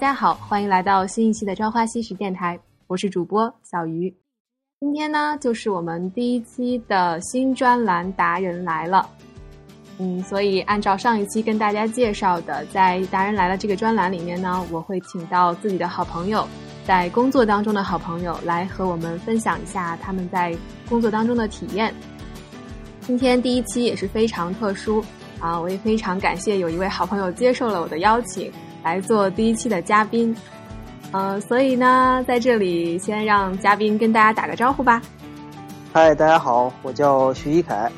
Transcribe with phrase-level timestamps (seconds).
[0.00, 4.10] 大家好，欢迎来到新一期的《朝花夕拾》电台，我是主播小鱼。
[4.80, 9.06] 今天呢，就是我们第一期的新专栏达人来了。
[9.98, 16.48] 嗯，所以按照上一期跟大家介绍的，在达人来了这个专栏里面呢，我会请到自己的好朋友，
[16.86, 20.56] 在工作当中的好朋友来和我们分享一下他们在
[20.88, 21.94] 工作当中的体验。
[23.02, 25.04] 今天第一期也是非常特殊
[25.40, 28.50] 啊，我也非常感谢有一位好朋友接受了我的邀请
[28.82, 30.34] 来做第一期的嘉宾。
[31.12, 35.02] 呃，所以呢，在这里先让嘉宾跟大家打个招呼吧。
[35.92, 37.90] 嗨，大家好，我叫徐一凯。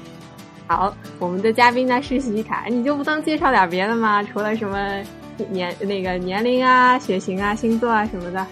[0.66, 4.22] 好，我们的嘉宾呢是徐一凯，你就不能介绍点别的吗？
[4.22, 5.02] 除了什么
[5.50, 8.46] 年那个年龄啊、血型啊、星座啊什么的。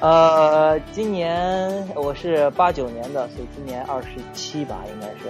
[0.00, 5.28] 呃，今年我是八九年的，所以今年二十七吧，应该是。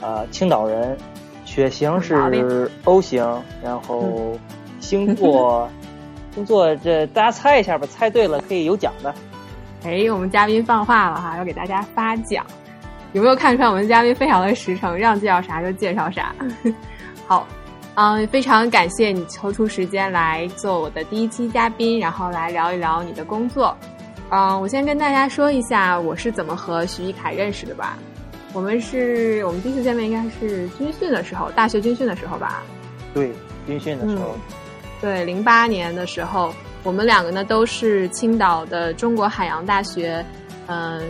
[0.00, 0.96] 呃，青岛人，
[1.44, 3.24] 血型是 O 型，
[3.62, 4.38] 然后
[4.80, 5.70] 星座。
[6.34, 9.12] 星座这大家猜一下吧，猜对了可以有奖的。
[9.84, 12.44] 哎，我们嘉宾放话了哈，要给大家发奖。
[13.12, 16.32] 有没有看出来我们嘉宾非常的实诚，让介绍啥就介绍啥？
[17.26, 17.44] 好，
[17.96, 23.76] 嗯，非常感谢你抽出时间来做我的第一期嘉宾，然后来聊一聊你的工作。
[24.30, 27.98] 嗯，我先跟大家说一下我是怎么和徐一凯认识的吧。
[28.52, 32.62] 我们是我们第一次见面应该是军训的时候，大学军训的时候吧。
[33.12, 33.32] 对，
[33.66, 34.36] 军训的时候。
[35.00, 40.24] 对，零八年的时候，我们两个呢都是青岛的中国海洋大学，
[40.66, 41.00] 嗯，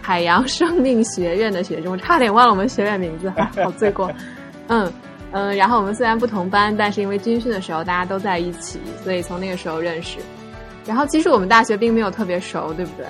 [0.00, 3.30] 海洋生命学院的学生，我差点忘了我们学院名字，
[3.62, 4.10] 好罪过。
[4.68, 4.90] 嗯
[5.32, 10.18] 嗯，然后我们虽然不同班，但是因为军训的时候大家都在一起，所以从那个时候认识。
[10.86, 13.06] 然后其实我们大学并没有特别熟，对不对？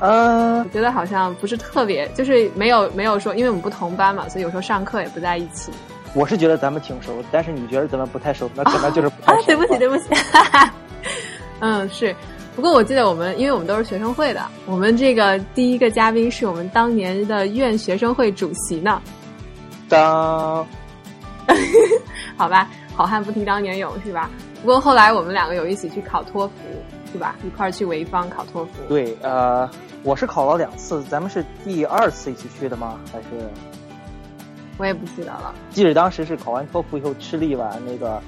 [0.00, 5.72] 呃，我觉得好像不是特别，就是没有没有说，因为我们不同班嘛，所以有时候上课也不在一起。
[6.16, 9.42] 我是觉得咱们挺熟，但是你觉得咱们不太熟，那可能就是不太熟。
[9.44, 10.04] 对不起，对不起。
[11.60, 12.16] 嗯，是。
[12.54, 18.98] 不过我记得我们，因为我们都是学生会的，我们这个第一个嘉宾是我们当年的院学生会主席呢。
[19.90, 20.66] 当，
[22.34, 24.30] 好吧，好汉不提当年勇，是吧？
[24.62, 26.54] 不过后来我们两个有一起去考托福，
[27.12, 27.36] 是吧？
[27.44, 28.70] 一块儿去潍坊考托福。
[28.88, 29.68] 对，呃，
[30.02, 32.98] 我是考了两次，咱们是第二次一起去的吗？
[33.12, 33.26] 还是？
[34.78, 35.54] 我也不记得了。
[35.70, 38.22] 记得当时是考完托福以后吃了一碗那个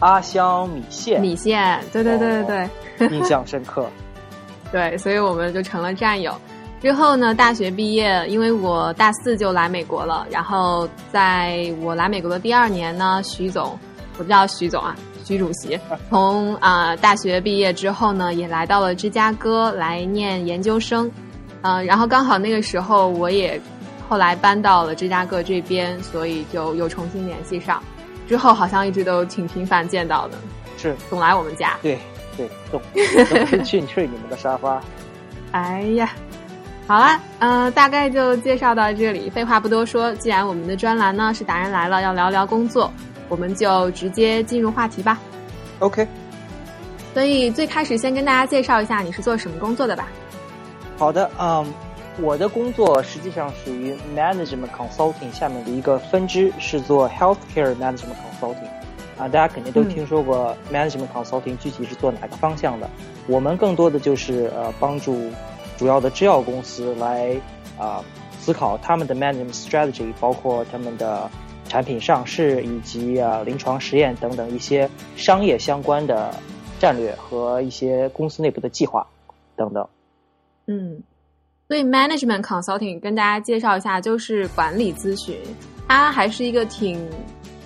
[0.00, 1.20] 阿香米线。
[1.20, 2.68] 米线，对对对对
[2.98, 3.88] 对，印象深刻。
[4.72, 6.34] 对，所以我们就成了战友。
[6.80, 10.26] 之后呢，大学毕业，因为我大四就来美国了。
[10.30, 13.78] 然后在我来美国的第二年呢，徐总，
[14.18, 15.78] 我叫徐总啊，徐主席，
[16.10, 21.08] 从啊大学毕业之后呢，也来到了芝加哥来念研究生。
[21.60, 23.60] 嗯，然后刚好那个时候我也。
[24.12, 27.82] 后来搬到了芝加哥这边，所以就又重新联系上。
[28.28, 30.36] 之后好像一直都挺频繁见到的，
[30.76, 31.78] 是总来我们家。
[31.80, 31.98] 对
[32.36, 32.82] 对，总
[33.64, 34.82] 去睡你们的沙发。
[35.52, 36.12] 哎呀，
[36.86, 39.30] 好了，嗯，大概就介绍到这里。
[39.30, 42.92] 废话不多说，既然我们的专栏呢是达人来了，要聊聊工作，
[43.30, 45.18] 我们就直接进入话题吧。
[45.78, 46.06] OK。
[47.14, 50.06] 所以最开始先跟大家介绍一下你是做什么工作的吧。
[50.98, 51.64] 好的，嗯。
[52.20, 58.68] 我的工作实际上属于 management consulting 下面的一个分支，是做 healthcare management consulting。
[59.18, 62.88] 啊，大家肯定都听说过 management consulting，具体是做哪个方向的？
[63.26, 65.30] 我们更多的就是呃帮助
[65.78, 67.34] 主要的制药公司来
[67.78, 68.04] 啊
[68.38, 71.30] 思考他们的 management strategy，包括他们的
[71.68, 76.34] 产品上市以及啊临床实验等等一些商业相关的
[76.78, 79.06] 战略和一些公司内部的计划
[79.56, 79.88] 等等。
[80.66, 81.02] 嗯。
[81.72, 85.34] 所以，management consulting 跟大家介绍一下，就是管理咨询，
[85.88, 87.02] 它还是一个挺，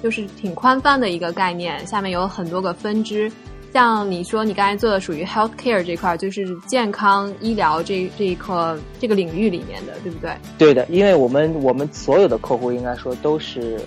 [0.00, 3.28] 就是挺宽泛的一个概念，下面有很多个分支。
[3.72, 10.36] 像你说你刚才做的属于 healthcare 这块，就是健康医疗这这一块这个领域里面的，对不对？
[10.56, 13.80] 对的，因为我们我们所有的客户应该说都是。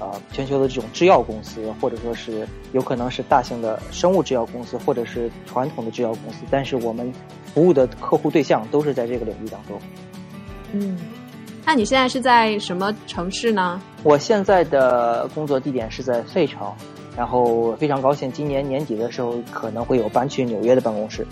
[0.00, 7.10] 呃，全球的这种制药公司，或者说是有可能是大型的生物制药公司，或者是传统的制药公司，但是我们
[7.54, 9.80] 服务的客户对象都是在这个领域当中。
[10.72, 10.98] 嗯，
[11.64, 13.80] 那你现在是在什么城市呢？
[14.02, 16.70] 我现在的工作地点是在费城，
[17.16, 21.26] 然后非常高兴，今年年底的时候可能会有搬去纽约的办公室。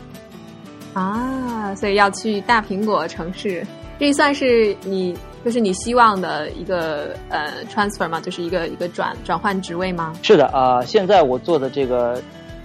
[0.94, 3.66] 啊，所以要去大苹果城市，
[3.98, 5.14] 这算是你。
[5.44, 8.20] 就是你希望的一个呃 transfer 吗？
[8.20, 10.12] 就是一个一个转转换职位吗？
[10.22, 12.22] 是的啊，现在我做的这个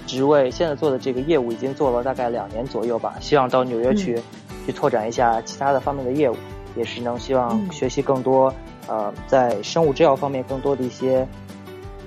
[0.08, 3.14] 职位，现在做的这个业务已经做了大概两年左右吧。
[3.20, 4.20] 希望到纽约去
[4.66, 6.36] 去拓展一下其他的方面的业务，
[6.76, 8.52] 也是能希望学习更多
[8.88, 11.28] 呃在生物制药方面更多的一些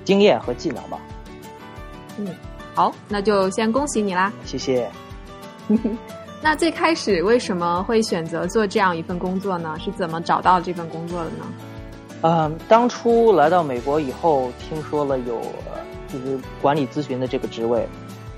[0.05, 0.99] 经验和技能吧。
[2.19, 2.27] 嗯，
[2.75, 4.33] 好，那就先恭喜你啦！
[4.45, 4.89] 谢谢。
[6.43, 9.77] 那最开始为什么会选择做这样一份工作呢？
[9.79, 11.47] 是怎么找到这份工作的呢？
[12.23, 15.41] 嗯，当初来到美国以后，听说了有
[16.13, 17.87] 就是管理咨询的这个职位。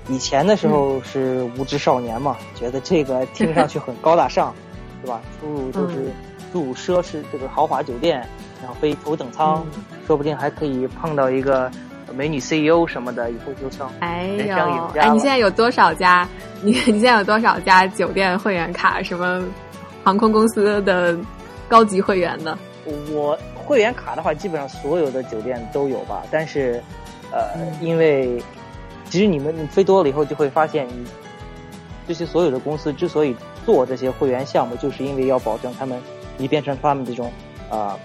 [0.09, 4.53] 以前的时候是无知少年嘛，觉得这个听上去很高大上，
[5.01, 5.21] 对吧？
[5.39, 6.11] 出入就是
[6.51, 8.27] 住奢侈这个豪华酒店，
[8.61, 9.65] 然后飞头等舱，
[10.05, 11.71] 说不定还可以碰到一个。
[12.15, 14.55] 美女 CEO 什么的，以后就成哎呦，
[14.95, 16.27] 哎，你现在有多少家？
[16.61, 19.01] 你你现在有多少家酒店会员卡？
[19.01, 19.43] 什么
[20.03, 21.17] 航空公司的
[21.67, 22.55] 高级会员呢？
[23.11, 26.21] 我会员卡的话，基本上所有的酒店都有吧。
[26.29, 26.79] 但是，
[27.33, 27.49] 呃，
[27.81, 28.41] 因为
[29.09, 31.05] 其实你们飞多了以后，就会发现，你
[32.07, 33.35] 这些所有的公司之所以
[33.65, 35.99] 做这些会员项目，就是因为要保证他们
[36.37, 37.31] 你变成他们这种
[37.69, 37.99] 啊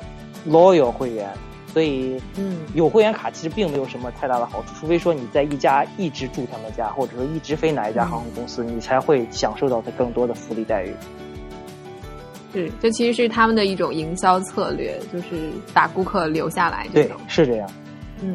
[0.48, 1.28] loyal 会员。
[1.70, 10.94] 所以，嗯，有会员卡其实并没有什么太大的好处，除非说你在一家一直住他们家，或者说一直飞哪一家航空公司，你才会享受到它更多的福利待遇。
[12.54, 16.86] 是，这其实是他们的一种营销策略，就是把顾客留下来。
[16.92, 17.70] 对，是这样。
[18.22, 18.34] 嗯，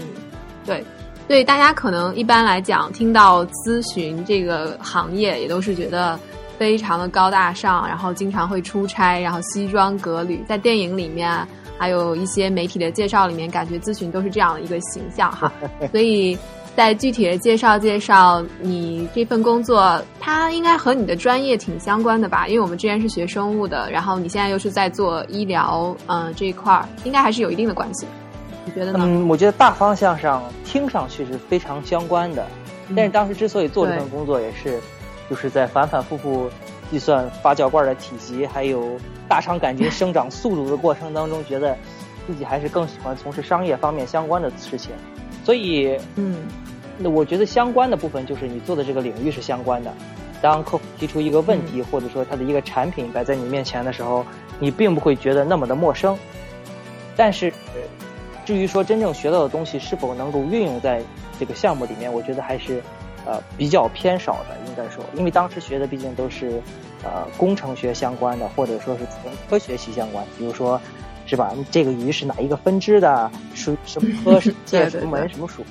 [0.65, 0.83] 对，
[1.27, 6.19] 对，大家可能一般来讲听到咨询这个行业，也都是觉得
[6.57, 11.47] 非常的高大上，然后经常会出差，然后西装革履，在电影里面。
[11.75, 15.51] 还有一些媒体的介绍里面，感觉咨询都是这样的一个形象哈，
[15.91, 16.37] 所以
[16.77, 22.47] 在具体的介绍介绍你这份工作，它应该和你的专业挺相关的吧？
[22.47, 28.05] 因为我们之前是学生物的，然后你现在又是在做医疗，嗯，这一块儿应该还是有一定的关系，
[28.65, 28.99] 你觉得呢？
[29.01, 32.45] 嗯，我觉得大方向上听上去是非常相关的，
[32.95, 34.79] 但是当时之所以做这份工作，也是
[35.29, 36.49] 就是在反反复复。
[36.91, 41.75] 计算发酵罐的体积，还有大肠杆菌生长速度的过程当中，觉得
[42.27, 44.91] 自己还是更喜欢从事商业方面相关的事情。
[45.43, 46.43] 所以，嗯，
[46.99, 49.91] 那我觉得相关的部分就是你做的这个领域是相关的。
[50.39, 54.23] 当客户提出一个问题，或者说他的一个产品摆在你面前的时候，
[54.59, 56.15] 你并不会觉得那么的陌生。
[57.15, 57.51] 但是，
[58.45, 61.01] 至于说真正学到的东西是否能够运用在
[61.39, 62.81] 这个项目里面，我觉得还是。
[63.25, 66.61] 呃，比较偏少的，应该说，因为当时学的毕竟都是，
[67.05, 70.77] 呃，工程学相关的，或者说是纯科学系相关，比如说，
[71.25, 71.53] 是吧？
[71.71, 73.31] 这个鱼是哪一个分支的？
[73.55, 74.41] 属什么科？
[74.41, 75.29] 是介什么门？
[75.29, 75.63] 什么属？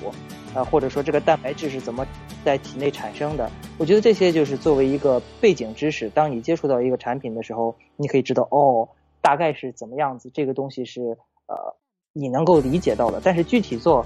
[0.55, 2.03] 啊，或者说这个蛋白质是怎么
[2.43, 3.47] 在体内产生的？
[3.77, 8.89] 我觉得这些就是作为一个背景知识，当你接触到一个产品的时候，你可以知道哦，
[9.21, 11.15] 大概是怎么样子，这个东西是
[11.45, 11.75] 呃，
[12.15, 14.05] 你能够理解到的，但是具体做。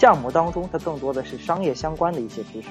[0.00, 2.68] 项目当中，它更多的是商业相关的一些知识，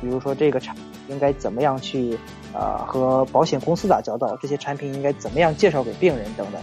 [0.00, 0.76] 比如说这个产
[1.08, 2.16] 应该怎么样去
[2.52, 6.60] 呃和保险公司打交道，这些产品应该怎么样介绍给病人等等。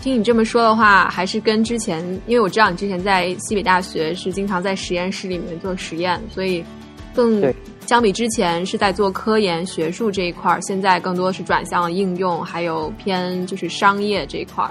[0.00, 6.64] 听你这么说的话，还是跟之前，因为我知道你之前在西北大学是经常在实验室里面做实验，所以
[7.12, 7.52] 更
[7.86, 14.70] 相比之前是在做科研学术这一块儿，现在更多是转向应用，还有偏就是商业这一块儿。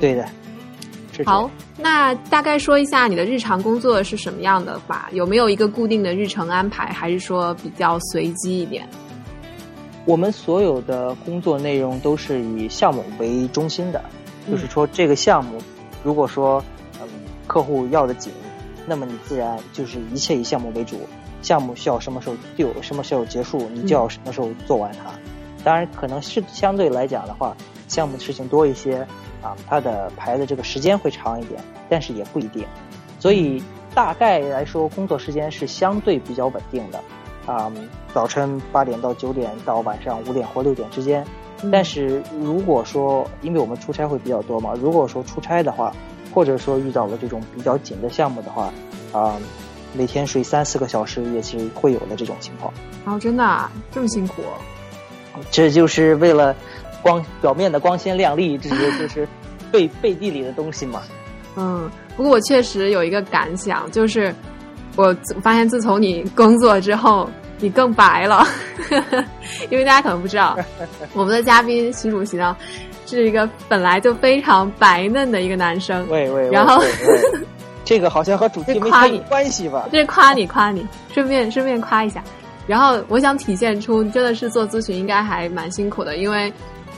[0.00, 0.28] 对的。
[1.24, 5.08] 好，那大概说一下你的日常工作是什么样的吧？
[5.12, 8.88] 有没有一个固定的日程安排，还是说比较随机一点？
[10.06, 14.02] 我们所有的工作内容都是以项目为中心的，
[14.50, 15.58] 就是说这个项目，
[16.02, 16.64] 如果说
[17.02, 17.08] 嗯
[17.46, 18.32] 客户要的紧，
[18.86, 21.00] 那么你自然就是一切以项目为主。
[21.42, 25.10] 项目需要什么时候就什么时候结束，你就要什么时候做完它。
[25.64, 27.56] 当然，可能是相对来讲的话，
[27.88, 29.06] 项目的事情多一些。
[29.42, 32.66] 啊，它的排的这个时间会长一点，但是也不一定，
[33.18, 33.62] 所以
[33.94, 37.00] 大概来说，工作时间是相对比较稳定的。
[37.46, 37.72] 啊，
[38.14, 41.26] 早晨八点到九点到晚上五点或六点之间。
[41.72, 45.92] 但是如果说，因为我们出差会比较多嘛，如果说出差的话，
[46.32, 48.72] 或者说遇到了这种比较紧的项目的话，
[49.12, 49.36] 啊，
[49.94, 52.72] 每天睡三四个小时也是会有的这种情况。
[53.06, 54.42] 哦，真的这么辛苦？
[55.50, 56.54] 这就是为了。
[57.02, 59.26] 光表面的光鲜亮丽，这些就是
[59.72, 61.02] 背背地里的东西嘛。
[61.56, 64.34] 嗯，不过我确实有一个感想，就是
[64.96, 67.28] 我发现自从你工作之后，
[67.58, 68.46] 你更白了。
[69.68, 70.56] 因为大家可能不知道，
[71.12, 72.56] 我们的嘉宾习主席呢，
[73.06, 76.06] 是一个本来就非常白嫩的一个男生。
[76.08, 76.82] 喂喂，然后
[77.84, 79.88] 这个好像和主题没太关系吧？
[79.90, 82.22] 这夸你夸你，顺便顺便夸一下。
[82.66, 86.52] 然后我想体现出，真的是做咨询应该还蛮辛苦的，因为。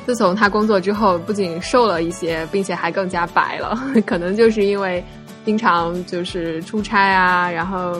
[0.05, 3.79] 自从他工作之后，不仅瘦了一些，并且还更加白了。
[4.05, 5.03] 可能就是因为
[5.45, 7.95] 经常就是出差啊，然后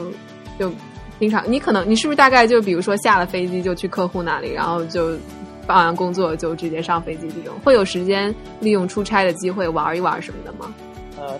[0.59, 0.71] 就
[1.19, 5.17] 经常你可能你是不是大概就比如说下了飞机就去客户那里，然后就
[5.65, 10.73] 办完工作就直接上飞机这种，会有时间利用出差的机会玩一玩什么的吗？
[11.17, 11.39] 呃，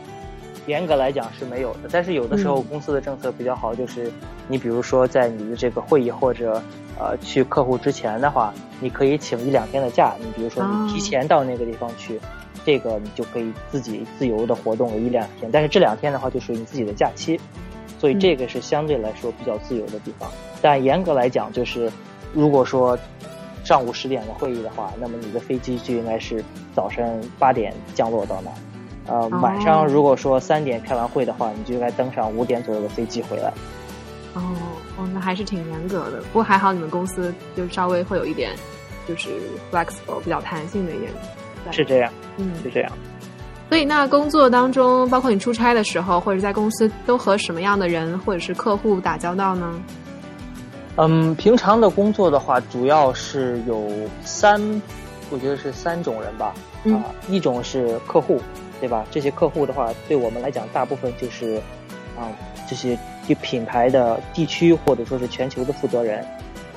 [0.65, 4.11] 严格来讲是没有的，但是有的时候公司的政策比较好，就是
[4.47, 6.61] 你比如说在你的这个会议或者
[6.97, 10.13] 呃去客户之前的话，你可以请一两天的假。
[10.19, 12.19] 你比如说你提前到那个地方去，
[12.63, 15.51] 这个你就可以自己自由的活动一两天。
[15.51, 17.39] 但是这两天的话就属于你自己的假期，
[17.99, 20.29] 所以这个是相对来说比较自由的地方。
[20.61, 21.91] 但严格来讲，就是
[22.33, 22.97] 如果说
[23.65, 26.41] 上午十点的会议的话，那么你的飞机就应该是
[26.73, 28.51] 早晨八点降落到那。
[29.13, 33.53] 呃，晚上如果说三点开完会的话，你就应该登上五点左右的飞机回来。
[34.33, 34.41] 哦，
[34.97, 36.19] 哦，那还是挺严格的。
[36.23, 38.53] 不过还好你们公司就稍微会有一点，
[39.07, 39.29] 就是
[39.71, 41.11] flexible 比较弹性的一点。
[41.69, 42.91] 是这样，嗯，是这样。
[43.69, 49.79] 所以那工作当中，包括你出差的时候，或者在公司，都和什么样的人或者是客户打交道呢？
[50.95, 53.87] 嗯，平常的工作的话，主要是有
[54.23, 54.59] 三，
[55.29, 56.51] 我觉得是三种人吧。
[56.85, 58.41] 啊，一种是客户。
[58.79, 59.05] 对吧？
[59.09, 61.55] 这些客户的话，对我们来讲，大部分就是，
[62.17, 62.27] 啊，
[62.69, 66.25] 这些就品牌的地区或者说是全球的负责人，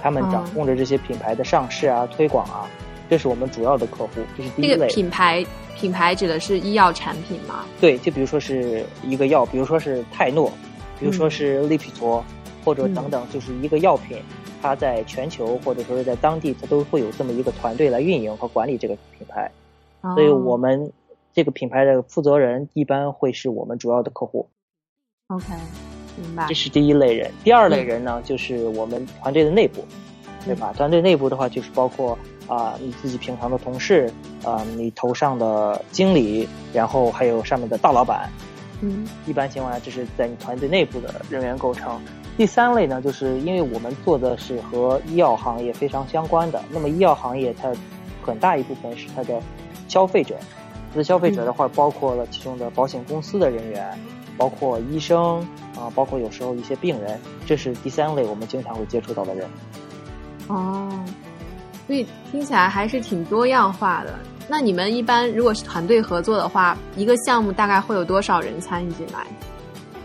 [0.01, 2.69] 他们掌控着这些品牌的上市啊、推广啊，
[3.11, 4.11] 这是我们主要的客户。
[4.37, 4.87] 这是第一类。
[4.87, 7.65] 品牌品牌指的是医药产品吗？
[7.81, 10.53] 对，就比如说是一个药，比如说是泰诺，
[11.01, 12.25] 比如说是利匹托，
[12.65, 14.19] 或者等等，就是一个药品，
[14.63, 19.51] 它在全球或者说是在当地，它都会有这么一个团队来运营和管理这个品牌，
[20.15, 20.93] 所以我们。
[21.37, 24.49] 这个品牌的负责人一般会是我们主要的客户。
[25.27, 25.45] OK，
[26.19, 26.47] 明白。
[26.49, 27.31] 这是第一类人。
[27.45, 29.85] 第二类人呢，就是我们团队的内部，
[30.47, 30.73] 对吧？
[30.75, 34.11] 团队内部的话，就是包括啊你自己平常的同事
[34.43, 38.31] 啊，你头上的经理，然后还有上面的大老板。
[38.81, 39.07] 嗯。
[39.27, 42.01] 一般情况下，这是在你团队内部的人员构成。
[42.39, 47.71] 第三类呢，就是因为我们做的是和医药行业非常相关的，那么医药行业它
[48.23, 49.39] 很大一部分是它的
[49.87, 50.35] 消费者。
[51.03, 53.99] 消费者的话，包括了其中的保险公司的人员，
[54.37, 55.41] 包括医生
[55.77, 59.49] 啊，包括有时候一些病人，这是第三类我们经常会接触到的人。
[60.49, 60.89] 哦，
[61.87, 64.15] 所以听起来还是挺多样化的。
[64.49, 69.27] 那你们一般如果是团队合作的话，一个项目大概会有多少人参与进来？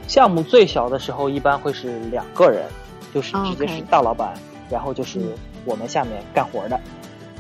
[0.07, 2.65] 项目最小的时候一般会是两个人，
[3.13, 4.33] 就是直接是大老板，
[4.69, 5.21] 然后就是
[5.63, 6.79] 我们下面干活的。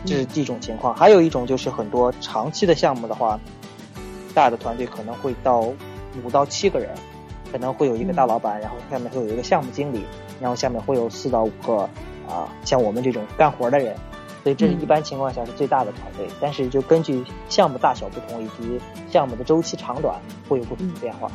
[0.05, 3.39] 这是一种情况，还有一种就是很多长期的项目的话，
[4.33, 6.89] 大的团队可能会到五到七个人，
[7.51, 10.03] 可能会有一个大老板，然后下面会有一个项目经理，
[10.39, 11.87] 然后下面会有四到五个
[12.27, 13.95] 啊，像我们这种干活的人，
[14.43, 16.27] 所以这是一般情况下是最大的团队。
[16.39, 18.79] 但是就根据项目大小不同以及
[19.11, 21.29] 项目的周期长短，会有不同的变化。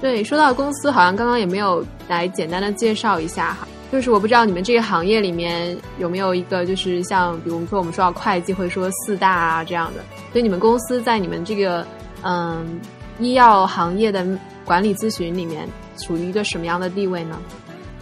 [0.00, 3.66] 对，说到公司，好像刚刚也没有来简单的介绍一下哈。
[3.90, 11.86] 就是我不知道你们这个行业里面有没有一个，就是像比如说我们说到会计会说四大啊这样的，所以你们公司在你们这个
[12.22, 12.78] 嗯
[13.18, 14.26] 医药行业的
[14.64, 15.66] 管理咨询里面
[15.96, 17.38] 处于一个什么样的地位呢？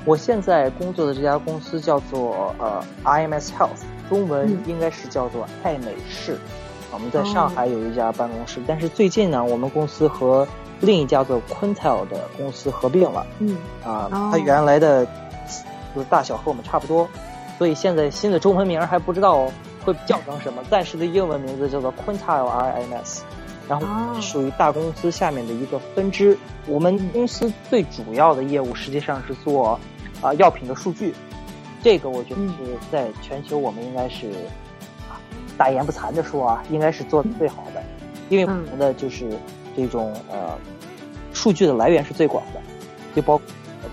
[0.05, 6.37] 我现在工作的这家公司叫做呃 IMS Health，中文应该是叫做爱美仕。
[6.93, 10.47] 我们在上海有一家办公室，但是最近呢，我们公司和
[10.81, 13.25] 另一家做 Quintel 的公司合并了。
[13.38, 15.07] 嗯啊，它原来的。
[15.96, 17.08] 就是大小和我们差不多，
[17.56, 19.50] 所以现在新的中文名还不知道
[19.82, 20.62] 会叫成什么。
[20.70, 23.20] 暂时的英文名字叫做 Quintile RMS，
[23.66, 26.36] 然后属于大公司下面的一个分支。
[26.66, 29.80] 我们公司最主要的业务实际上是做
[30.20, 31.14] 啊药品的数据，
[31.82, 34.30] 这个我觉得是在全球我们应该是
[35.56, 37.82] 大言不惭的说啊，应该是做的最好的，
[38.28, 39.30] 因为我们的就是
[39.74, 40.58] 这种呃
[41.32, 42.60] 数据的来源是最广的，
[43.14, 43.40] 就包。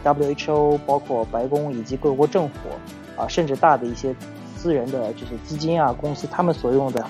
[0.03, 2.55] WHO 包括白宫以及各国政府
[3.15, 4.15] 啊，甚至大的一些
[4.57, 7.05] 私人的这些基金啊公司，他们所用的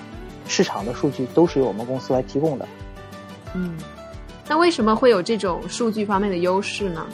[0.46, 2.68] 市场的数据都是由我们公司来提供的。
[3.54, 3.76] 嗯，
[4.48, 7.06] 那为什么会有这种数据方面的优势呢？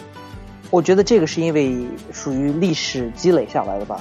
[0.71, 4.01] 我觉得这个是因为属于历史积累下来的吧。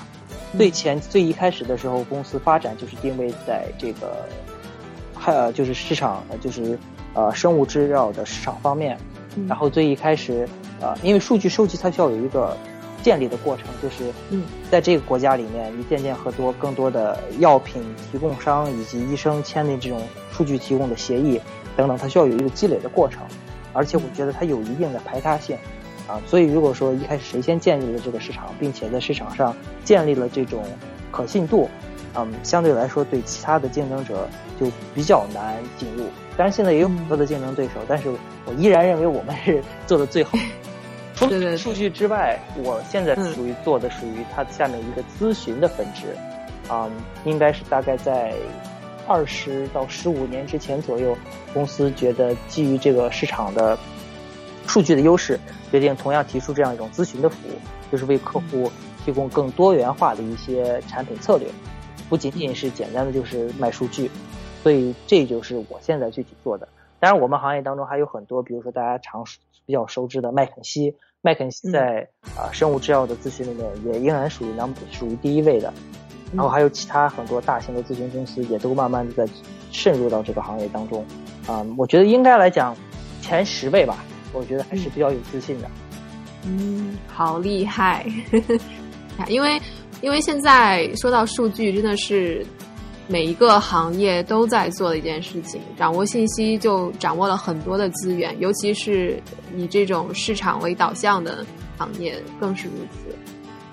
[0.58, 4.26] 最前最一开始的时候，公司发展就是定位在这个，
[5.14, 6.78] 还就是市场，就是
[7.14, 8.98] 呃生物制药的市场方面。
[9.48, 10.48] 然后最一开始。
[10.82, 12.56] 呃，因为数据收集它需要有一个
[13.04, 17.82] 建立的过程，就是嗯，在这个国家里面，你渐渐和多更多的药品
[18.12, 21.40] 提供商以及医生签订这种数据提供的协议
[21.78, 23.22] 等等，它需要有一个积累的过程，
[23.74, 25.58] 而且我觉得它有一定的排他性
[26.08, 29.56] 啊，所以如果说一开始谁先建立了这个市场，并且在市场上
[29.86, 30.64] 建立了这种
[31.12, 31.70] 可信度，
[32.16, 34.28] 嗯，相对来说对其他的竞争者
[34.60, 36.06] 就比较难进入。
[36.36, 38.10] 当然现在也有很多的竞争对手，但是
[38.46, 40.38] 我依然认为我们是做的最好。
[41.20, 46.16] 除了数据之外，我现在属于做的属于它下面一个咨询的分支，
[46.70, 46.90] 啊，
[47.26, 48.34] 应该是大概在
[49.06, 51.18] 二十到十五年之前左右，
[51.54, 53.78] 公司觉得基于这个市场的
[54.66, 55.38] 数据的优势，
[55.70, 57.52] 决定同样提出这样一种咨询的服务，
[57.92, 58.72] 就是为客户
[59.04, 61.50] 提供更多元化的一些产品策略，
[62.08, 64.10] 不仅仅是简单的就是卖数据。
[64.64, 66.66] 所以这就是我现在具体做的。
[67.00, 69.24] 当然，我们行业当中还有很多，比如说大家常
[69.66, 75.74] 比较熟知的麦肯锡，麦肯锡在啊生物制药的咨询里面也仍然属于能属于第一位的。
[76.34, 79.34] 然后还有其他很多大型的咨询公司也都慢慢的在
[79.72, 81.06] 渗入到这个行业当中。
[81.48, 82.76] 啊，我觉得应该来讲
[83.22, 84.04] 前十位吧，
[84.34, 85.68] 我觉得还是比较有自信的。
[86.46, 88.06] 嗯，好厉害！
[89.28, 89.60] 因为
[90.02, 92.46] 因为现在说到数据，真的是。
[93.12, 99.20] 每一个行业都在做的一件事情，掌握信息就掌握了很多的资源，尤其是
[99.58, 101.44] 以这种市场为导向的
[101.76, 103.16] 行业更是如此。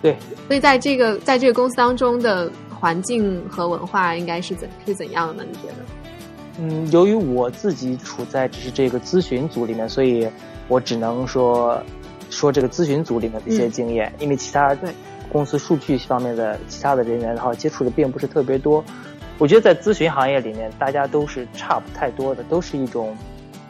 [0.00, 0.16] 对，
[0.46, 5.50] 所以在这个在这个公司当中的环境和文化应该是怎是怎样的呢？
[5.52, 5.74] 你觉得？
[6.58, 10.26] 嗯，由于我自己处在只是这个咨询组里面，所以
[10.66, 11.78] 我只能说
[12.30, 14.90] 说这个咨询组里面的一些经验，因为其他对
[15.30, 18.82] 公司数据方面的其他的人员然后接触的并不是特别多。
[19.38, 23.14] 我觉得在咨询行业里面，大家都是差不太多的，都是一种，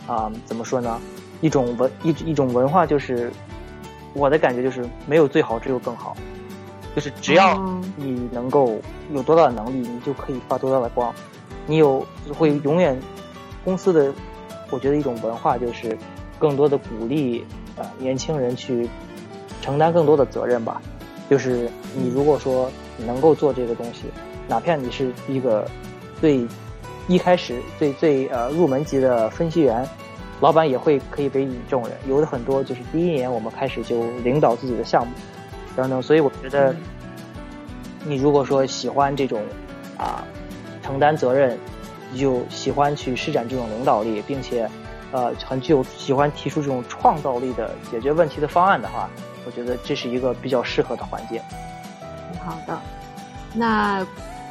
[0.07, 1.01] 啊，怎么说呢？
[1.41, 3.33] 一种文一一种文化，就是
[4.15, 6.17] 我的感觉就是没有最好，只有更好。
[6.95, 7.61] 就是只要
[7.97, 8.81] 你能够
[9.13, 11.13] 有多大的能力，你就可以发多大的光。
[11.67, 12.97] 你有会永远
[13.65, 14.13] 公司的，
[14.71, 15.99] 我觉得一种文化就是
[16.39, 17.45] 更多的鼓励
[17.77, 18.89] 啊年轻人去
[19.61, 20.81] 承担更多的责任吧。
[21.29, 22.71] 就是你如果说
[23.05, 24.05] 能够做这个东西。
[24.49, 25.69] 哪怕你是一个
[26.21, 26.47] 最
[27.09, 29.89] 一开始最最呃入门级的分析员，
[30.41, 31.93] 老板也会可以委以重任。
[32.09, 35.13] 有的很多就是第一年我们开始就领导自己的项目
[35.75, 36.75] 等等，所以我觉得
[38.05, 39.41] 你如果说喜欢这种
[39.99, 40.25] 啊
[40.83, 41.59] 承担责任，
[42.13, 44.69] 你就喜欢去施展这种领导力，并且
[45.13, 49.09] 呃很具有喜欢提出这种创造力的解决问题的方案的话，
[49.45, 51.41] 我觉得这是一个比较适合的环境。
[52.45, 52.81] 好的，
[53.55, 54.07] 那。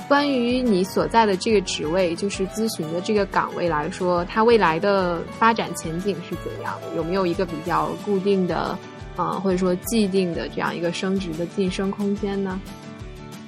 [0.07, 6.95] 关于你所在的这个职位，就是咨询的这个岗位来说，它未来的发展前景是怎样的？
[6.95, 8.77] 有没有一个比较固定的，
[9.15, 12.61] 啊，或者说既定的这样一个升职的晋升空间呢？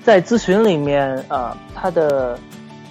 [0.03, 2.39] 在咨询里面，呃，它的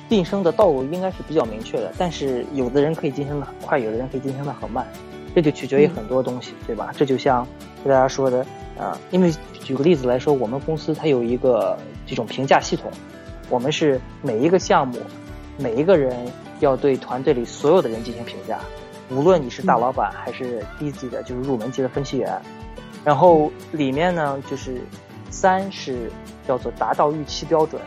[0.08, 4.86] 晋升的道路应该是比较明确的，但是有的人可以晋升的很快，有的人可以晋升的很慢，
[5.34, 6.92] 这就取决于很多东西，对吧？
[6.96, 7.44] 这就像
[7.82, 8.46] 跟大家说的，
[8.78, 11.76] 啊，因为举个例子来说，我们公司它有一个
[12.06, 12.92] 这种评价系统。
[13.48, 14.98] 我们是每一个项目，
[15.58, 16.16] 每一个人
[16.60, 18.58] 要对团队里所有的人进行评价，
[19.10, 22.40] 无论你是大老板还是低级的，就是入门级的分析员。
[23.04, 24.80] 然后里面呢，就是
[25.30, 26.10] 三是
[26.46, 27.80] 叫做达到预期标准。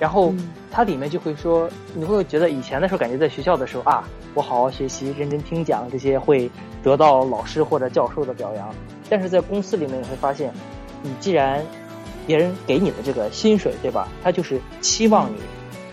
[0.00, 0.34] 然后
[0.72, 4.02] 它里面就会说，你会觉得以前的时候感觉在学校的时候啊，
[4.34, 6.50] 我好好学习，认真听讲，这些会
[6.82, 8.74] 得到老师或者教授的表扬。
[9.08, 10.52] 但是在公司里面你会发现，
[11.02, 11.64] 你既然
[12.26, 14.08] 别人给你的这个薪水，对吧？
[14.22, 15.38] 他就是期望你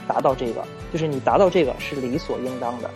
[0.07, 2.89] 达到这个，就是你达到这个是理所应当的。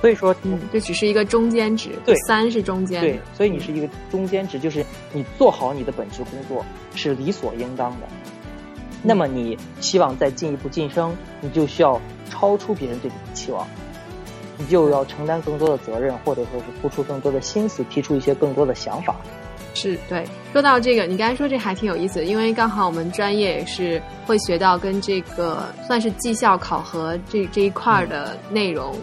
[0.00, 6.64] 所以说，嗯，这只是一个中间值，对，三是中间，对，所以你是一个中间值，就是你做好你的本职工作
[6.94, 8.06] 是理所应当的。
[9.02, 13.66] 那么你希望再进一步晋升，你就需要超出别人对你的期望，
[14.56, 19.16] 你就要承担更多的责任，或者说是付出更多的心思，提出一些更多的想法。
[19.74, 28.94] 是对，说到这个，你刚才说这还挺有意思的，因为刚好我们专业也是会学到跟这个算是绩效考核这这一块的内容，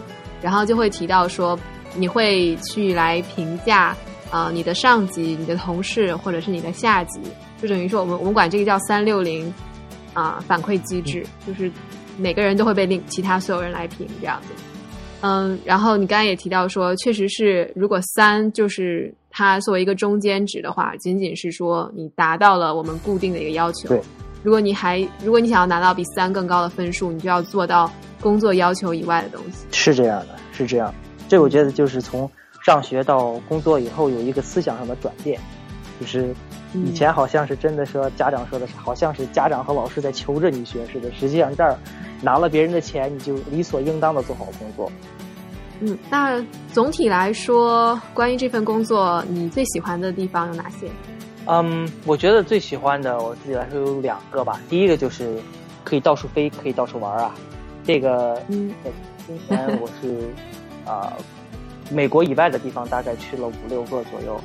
[0.42, 1.58] 然后就会提到说
[1.94, 3.96] 你会去来评价
[4.30, 7.20] 啊你的上级、你的同事或者是你的下级，
[7.62, 9.52] 就等于说我们我们管这个叫三六零
[10.12, 11.70] 啊反馈机制，就是
[12.18, 14.48] 每个人都会被另其他所有人来评这样子。
[15.26, 19.12] 嗯，然后你刚才也提到说，确实是如果三就是。
[19.38, 23.86] 它作为一个中间值的话，仅仅是说你达到了我们固定的一个要求。
[23.90, 24.00] 对，
[24.42, 29.66] 如果你还如果你想要拿到比三更高的分数，你就要做到工作要求以外的东西。
[29.72, 30.94] 是这样的，是这样。
[31.28, 32.30] 这我觉得就是从
[32.64, 35.38] 上学到工作以后有一个思想上的转变，
[36.00, 36.34] 就是
[36.72, 41.12] 以前好像是真的说家长说的是，好像是家长和老师在求着你学似的。
[41.12, 41.76] 实际上这儿
[42.22, 44.90] 拿了别人的钱，你就理所应当的做好工作。
[45.80, 50.88] 嗯，那总体来说，关于这份工作，你最喜欢的地方有哪些？
[51.46, 54.60] 嗯，我觉得最喜欢的，我自己来说有两个吧。
[54.68, 55.38] 第一个就是
[55.84, 57.34] 可以到处飞，可以到处玩啊。
[57.84, 58.72] 这个，嗯，
[59.26, 60.28] 今年我是
[60.90, 61.12] 啊，
[61.90, 64.40] 美国以外的地方大概去了五六个左右，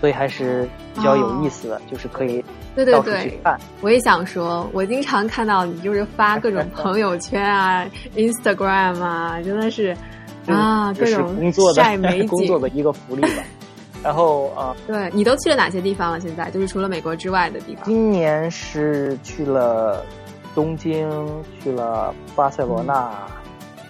[0.00, 2.44] 所以还是比较有意思的，就是可以
[2.76, 3.40] 对对对，
[3.80, 9.96] 我也想说，我经常看到你就是发各种朋友圈啊、 Instagram 啊，真的是。
[10.46, 13.42] 啊，各种工作的美 工作的一个福利吧。
[14.02, 16.20] 然后啊，对你都去了哪些地方了？
[16.20, 17.84] 现在就是除了美国之外的地方。
[17.84, 20.04] 今年是去了
[20.54, 21.08] 东京，
[21.62, 23.10] 去了巴塞罗那，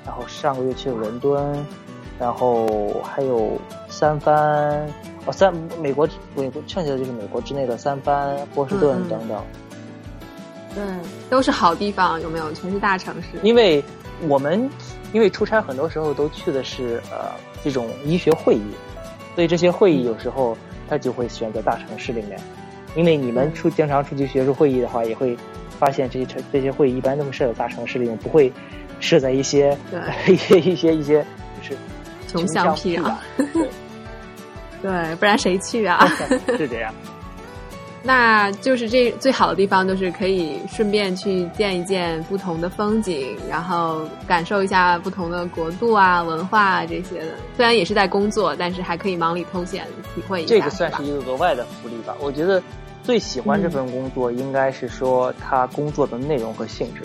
[0.07, 1.67] 然后上个月去了伦敦，
[2.19, 4.87] 然后还有三藩。
[5.27, 9.43] 哦，三美国美国剩下的就是美国之内的三藩、波士顿等等。
[10.75, 10.85] 对，
[11.31, 12.53] 都是好地方，有没有？
[12.53, 13.38] 全是大城市。
[13.43, 13.83] 因为
[14.22, 14.68] 我们
[15.12, 18.62] 因为出差，很多时候都去的是呃这种医学会议，
[19.35, 20.57] 所以这些会议有时候
[20.88, 22.38] 他就会选择大城市里面。
[22.96, 25.37] 因为你们出经常出去学术会议的话，也会
[25.81, 28.53] 发现这些城这些会议一般都会设在大城市里面，不会
[29.00, 29.77] 设在一些
[30.29, 31.27] 一些一些一些
[31.61, 31.77] 就是
[32.29, 33.16] 穷乡僻壤。
[34.81, 36.07] 对，不然谁去啊？
[36.57, 36.94] 是这样。
[38.07, 47.29] 那就是这最好的地方，就是可以顺便去见一见不同的风景，然后感受一下不同的国度啊、文化啊这些的。
[47.57, 50.55] 虽然也是在工作，但是还可以忙里偷闲，体会一下。
[50.55, 52.14] 这个算是一个额外的福利吧。
[52.21, 52.62] 我觉得
[53.03, 57.01] 最喜欢这份工作，应该是说它工作的内容和性质。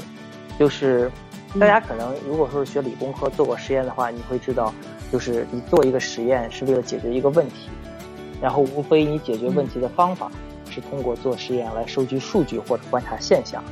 [0.60, 1.10] 就是
[1.58, 4.74] 大家可能如果说是学理工科做过实验的话，你会知道。
[5.12, 7.68] 就是你做一个实验是为了解决一个问题，
[8.40, 10.30] 然后无非你解决问题的方法
[10.70, 13.64] 是通过做实验来收集数据或者观察现象。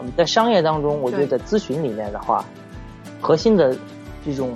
[0.00, 2.44] 嗯，在商业当中，我觉得在咨询里面的话，
[3.20, 3.76] 核心的
[4.24, 4.52] 这种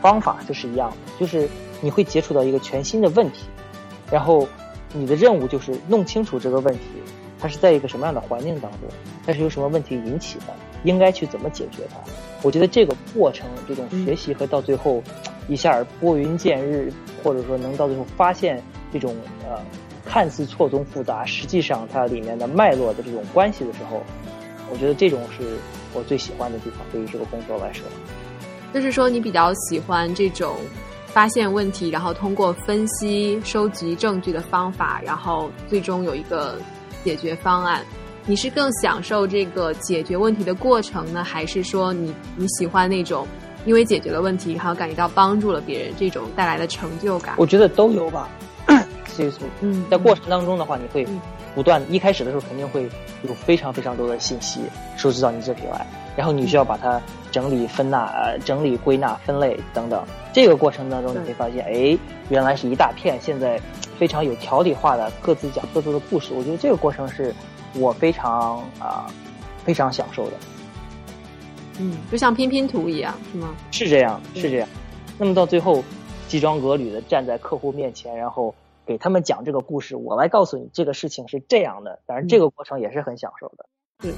[0.00, 1.48] 方法就是一样的，就是
[1.80, 3.44] 你会接触到一个全新的问题，
[4.10, 4.46] 然后
[4.92, 6.82] 你的任务就是弄清楚这个问题，
[7.38, 8.80] 它是在一个什么样的环境当中，
[9.26, 10.46] 它是由什么问题引起的，
[10.84, 11.96] 应该去怎么解决它。
[12.42, 15.02] 我觉得这个过程，这种学习和到最后。
[15.48, 16.92] 一下拨云见日，
[17.24, 19.60] 或者说能到最后发现这种呃
[20.10, 24.02] 看似错综复杂，实际上它里面的脉络的这种关系的时候，
[24.68, 25.44] 我觉得这种是
[25.94, 26.80] 我最喜欢的地方。
[26.90, 27.86] 对于这个工作来说，
[28.74, 30.56] 就是说你比较喜欢这种
[31.06, 36.56] 发现问题，然后通过分析、收集证据的方法，然后最终有一个
[37.04, 37.84] 解决方案。
[38.26, 43.24] 你是更享受这个解决问题的过程呢，还是说你你喜欢那种？
[43.66, 48.28] 因为解决了问题，然后感觉到帮助了别人，这种带来的成就感，我觉得都有吧。
[49.20, 51.06] 就是嗯，在过程当中的话，你会
[51.54, 52.88] 不断一开始的时候肯定会
[53.22, 54.60] 有非常非常多的信息
[54.96, 60.04] 收集到你这里来，然后你需要把它整理、分纳、呃，整理、归纳、分类等等。
[60.32, 63.60] 这个过程当中，你会发现，哎，原来是一大片，现在
[63.98, 66.32] 非常有条理化的各自讲各自的故事。
[66.34, 67.34] 我觉得这个过程是
[67.74, 69.06] 我非常啊
[69.64, 70.32] 非常享受的。
[71.78, 73.48] 嗯，就像拼拼图一样，是吗？
[73.70, 74.68] 是这样，是这样。
[75.18, 75.82] 那么到最后，
[76.28, 78.54] 西装革履的站在客户面前，然后
[78.90, 82.00] 给他们讲这个故事，我来告诉你这个事情是这样的。
[82.06, 83.64] 当然，这个过程也是很享受的。
[84.02, 84.12] 嗯。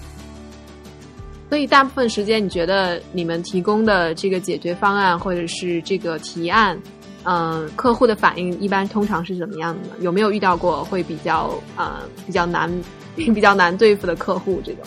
[1.50, 6.80] 所以，大部分时间，你觉得你们提供的这个解决方案或者是这个提案，
[7.24, 9.94] 嗯，客户的反应一般通常是怎么样的呢？
[10.00, 12.72] 有没有遇到过会比较呃比较难
[13.14, 14.82] 比较难对付的客户这种？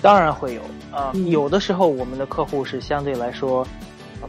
[0.00, 0.62] 当然会有。
[0.92, 3.66] 呃，有的时候我们的客户是相对来说，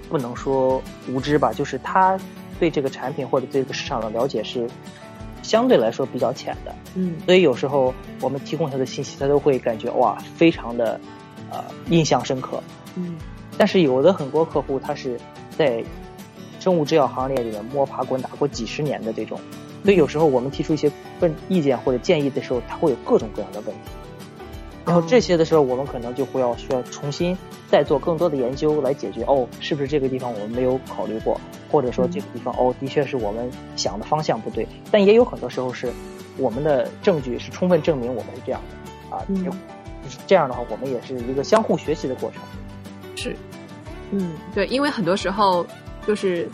[0.09, 2.19] 不能说无知吧，就是他
[2.59, 4.67] 对这个产品或者对这个市场的了解是
[5.41, 6.73] 相对来说比较浅的。
[6.95, 10.99] 嗯，所以有时候我们提供他的信息，他都会感觉哇，非常的
[11.51, 12.61] 呃印象深刻。
[12.95, 13.17] 嗯，
[13.57, 15.19] 但是有的很多客户他是
[15.57, 15.83] 在
[16.59, 19.39] 生物制药行业里面摸爬滚打过几十年的这种，
[19.83, 20.89] 所以有时候我们提出一些
[21.19, 23.91] 问意见或者建议的时候，他会有各种各样的问题。
[24.85, 27.37] 然后这些的时候，我们可能就会要需要重新
[27.69, 29.23] 再做更多的研究来解决。
[29.23, 31.39] 哦，是不是这个地方我们没有考虑过？
[31.71, 34.67] 或者说这个地方哦，的确是我们想的方向不对。
[34.91, 35.89] 但也有很多时候是
[36.37, 39.23] 我们的证据是充分证明我们是这样的啊。
[39.29, 39.51] 嗯，就
[40.09, 42.41] 是这样的话，我们也是一个相互学习的过程。
[43.15, 43.35] 是，
[44.11, 45.65] 嗯，对，因为很多时候
[46.05, 46.49] 就是，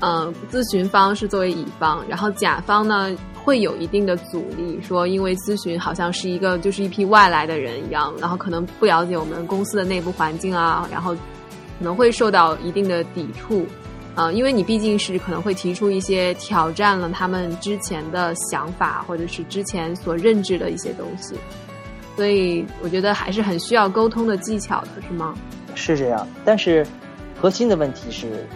[0.00, 3.16] 嗯，咨询方是作为乙方，然后甲方呢。
[3.48, 11.20] 会有一定的阻力，说因为咨询好像是一个就是一批外来的人一样，然后可能不了解我们公司的内部环境啊，然后可
[11.78, 13.64] 能会受到一定的抵触，
[14.14, 21.34] 啊，因为你毕竟是可能会提出一些挑战了他们之前的想法或者是之前所认知的一些东西，
[22.16, 25.34] 所以我觉得还是很需要沟通的技巧的，是吗？
[25.74, 26.86] 是这样，但是
[27.40, 28.46] 核心的问题是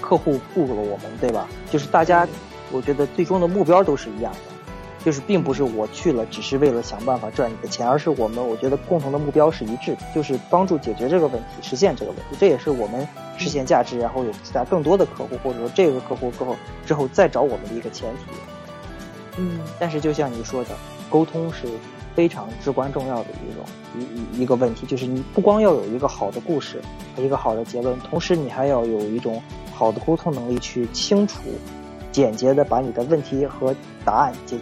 [0.00, 1.48] 客户雇了我们，对吧？
[1.68, 2.28] 就是大家。
[2.72, 12.36] 我觉得最终的目标都是一样的，就是并不是我去了只是为了想办法赚你的钱，而是我们我觉得共同的目标是一致的，就是帮助解决这个问题，实现这个问题。
[12.38, 13.06] 这也是我们
[13.38, 18.22] 实现价值，然后有其他更多的客户，或者说这个客户过后之后再找我们的一个前提。
[19.38, 20.70] 嗯，但是就像你说的，
[21.08, 21.66] 沟通是
[22.14, 23.64] 非常至关重要的一种
[23.96, 26.80] 一一一个问题，就是你不光要有一个好的故事
[27.16, 31.40] 和一个好的结论，同时你还要有一种好的沟通能力去清楚。
[32.12, 34.58] 简洁的把你的问题和答案解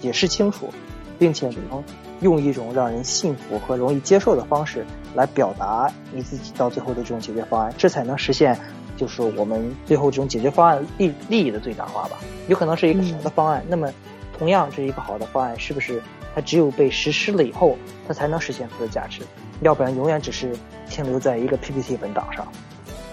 [0.00, 0.72] 解释清楚，
[1.18, 1.82] 并且能
[2.20, 4.84] 用一种让人信服和容易接受的方式
[5.14, 8.58] 来表达你自己到最后的这种解决方案，这才能实现
[8.96, 12.18] 就是我们最后这种解决方案利利益的最大化吧。
[12.48, 13.92] 有可能是一个好的方案，那么
[14.36, 16.02] 同样这是一个好的方案，是不是
[16.34, 19.22] 它只有被实施了以后，它才能实现它的价值？
[19.60, 20.56] 要不然永远只是
[20.88, 22.46] 停留在一个 PPT 文档上。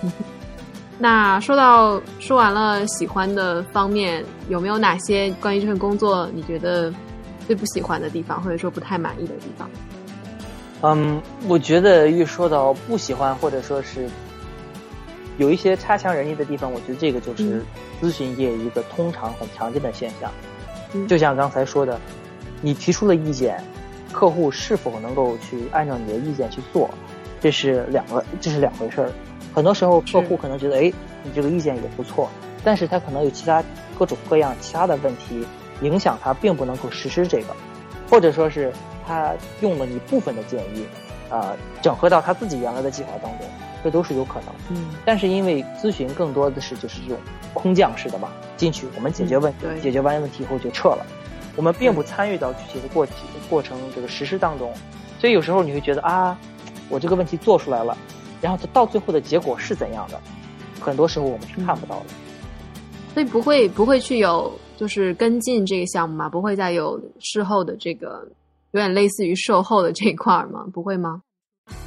[0.97, 6.93] 那说到说完了喜欢的方面，有没有哪些关于这份工作你觉得
[7.45, 9.69] 最不喜欢的地方，或者说不太满意的地方？
[10.81, 14.07] 嗯，我觉得一说到不喜欢，或者说是
[15.37, 17.61] 有一些差强人意的地方，我觉得这个就是
[18.01, 20.31] 咨询业一个通常很常见的现象。
[21.07, 21.99] 就像刚才说的，
[22.61, 23.61] 你提出了意见，
[24.13, 26.89] 客户是否能够去按照你的意见去做，
[27.41, 29.11] 这是两个，这是两回事儿。
[29.55, 30.91] 很多时候，客户可能觉得，哎，
[31.23, 32.29] 你这个意见也不错，
[32.61, 33.63] 但是他可能有其他
[33.97, 35.47] 各种各样其他的问题
[35.81, 37.55] 影响他，并不能够实施这个，
[38.09, 38.73] 或者说是
[39.07, 40.85] 他用了你部分的建议，
[41.29, 43.47] 啊，整合到他自己原来的计划当中，
[43.81, 44.49] 这都是有可能。
[44.71, 44.89] 嗯。
[45.05, 47.17] 但是因为咨询更多的是就是这种
[47.53, 51.05] 空降式的嘛，进去我们解决问题，解决完问题以后就撤了，
[51.55, 53.07] 我们并不参与到具体的过
[53.49, 54.73] 过程这个实施当中，
[55.17, 56.37] 所以有时候你会觉得啊，
[56.89, 57.97] 我这个问题做出来了。
[58.41, 60.19] 然后它到最后的结果是怎样的？
[60.79, 62.05] 很多时候我们是看不到的，
[63.13, 66.29] 所以不会不会去有就是跟进这个项目嘛？
[66.29, 68.27] 不会再有事后的这个
[68.71, 70.63] 有点类似于售后的这一块吗？
[70.71, 71.23] 不会吗？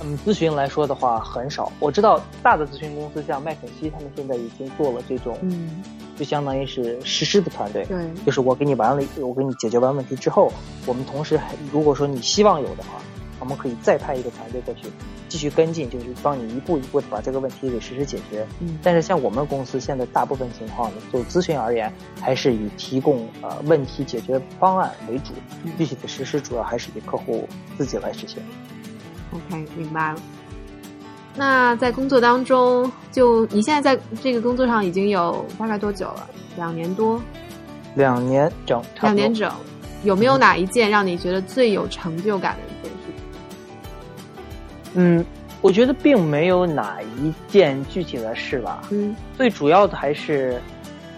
[0.02, 1.70] 嗯，咨询来说的话很少。
[1.78, 5.80] 我知道大的咨询公司像麦肯锡，他们现在已经做了这种，嗯，
[6.16, 7.84] 就相当于是实施的团队。
[7.84, 10.50] 对，就是我给你完了，我给你解决完问题之后，
[10.86, 13.00] 我们同时还如果说你希望有的话。
[13.48, 14.88] 我们可以再派一个团队过去，
[15.26, 18.46] 继续跟进，就是帮你一步一步的把这个问题给实施解决。
[18.60, 25.32] 嗯，但是像我们公司现在大部分情况呢，就咨询而言，还是以提供呃问题解决方案为主，
[25.78, 28.42] 具体的实施主要还是以客户自己来实现。
[29.32, 30.20] OK，明白了。
[31.34, 36.28] 那在工作当中，就你现在在这个工作上已经有大概多久了？
[36.54, 37.18] 两年多？
[37.94, 38.82] 两年整？
[39.00, 39.50] 两年整？
[40.04, 42.77] 有没有哪一件让你觉得最有成就感的？
[44.94, 45.24] 嗯，
[45.60, 48.82] 我觉得并没有哪一件具体的事吧。
[48.90, 50.60] 嗯，最主要的还是，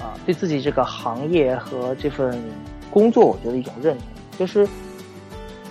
[0.00, 2.42] 啊，对自己这个行业和这份
[2.90, 4.06] 工作，我觉得一种认同。
[4.38, 4.68] 就是，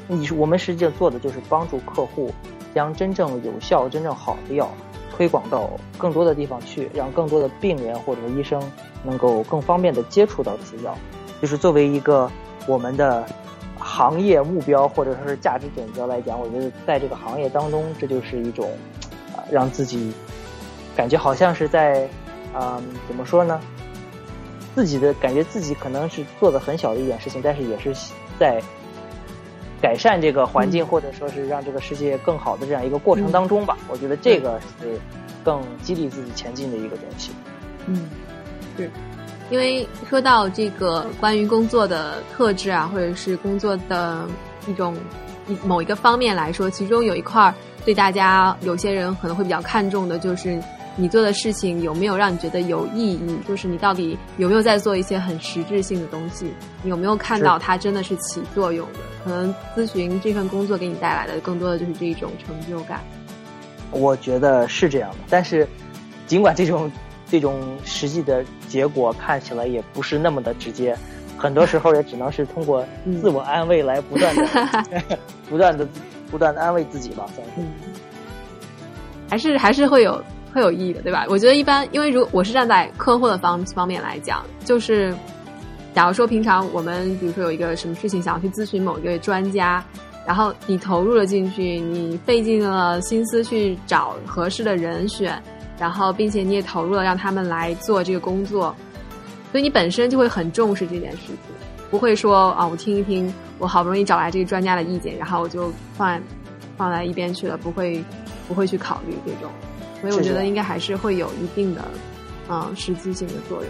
[0.07, 2.33] 你是我们实际上做的就是帮助客户
[2.73, 4.71] 将真正有效、真正好的药
[5.15, 8.61] 推广到更多的地方去，让更多的病人或者医生
[9.03, 10.97] 能够更方便的接触到这些药。
[11.41, 12.31] 就是作为一个
[12.65, 13.25] 我们的。
[13.89, 18.69] 行业目标或者说是价值准则来讲，我觉得在这个行业当中，这就是一种
[19.35, 20.13] 啊，让自己
[20.95, 22.07] 感觉好像是在
[22.53, 23.59] 啊，怎么说呢？
[24.75, 27.93] 自己的感觉自己可能是做的很小的一点事情，但是也是
[28.39, 28.61] 在
[29.81, 33.75] 改善这个环境，或者说是让这个世界更好的这样一个过程当中吧。
[33.89, 34.99] 我觉得这个是
[35.43, 37.31] 更激励自己前进的一个东西。
[37.87, 38.07] 嗯，
[38.77, 38.89] 是。
[39.49, 44.27] 因为说到这个关于工作的特质啊，或者是工作的
[44.67, 44.95] 一种
[45.47, 50.61] 一某一个方面来说，其中有一块儿对大家有些人可能会比较看重的，就是
[50.95, 58.99] 你做的事情有没有让你觉得有意义，就是你到底有没有在做一些很实质性的东西，你有没有看到它真的是起作用的？
[59.23, 63.03] 可能咨询这份工作给你带来的更多的就是这一种成就感。
[63.89, 65.67] 我觉得是这样的，但是
[66.27, 66.91] 尽管这种。
[67.31, 70.97] 这种实际的结果看起来也不是那么的直接，
[71.37, 72.85] 很多时候也只能是通过
[73.21, 74.45] 自我安慰来不断的、
[75.49, 75.87] 不断的、
[76.31, 77.25] 不断的安慰自己吧。
[77.35, 77.61] 算是，
[79.29, 81.25] 还是还是会有会有意义的，对吧？
[81.29, 85.13] 我觉得一般，因为如果我是站在客户的方方面来讲，就是
[85.93, 89.83] 假如说平常我们比如说有一个什么事情想要去咨询某一个专家，
[90.25, 95.41] 然后你投入了进去，你费尽了心思去找合适的人选。
[95.79, 98.75] 然后，并且你也投入了让他们来做这个工作，
[99.51, 101.35] 所以你本身就会很重视这件事情，
[101.89, 106.21] 不会说啊，我听一听，我好不容易找来这个专家的意见，然后我就放
[106.77, 108.03] 放在一边去了，不会
[108.47, 109.49] 不会去考虑这种。
[110.01, 111.81] 所以我觉得应该还是会有一定的
[112.49, 113.69] 嗯实际性的作用。